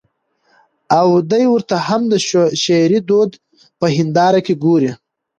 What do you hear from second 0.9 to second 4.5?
او دى ورته هم د شعري دود په هېنداره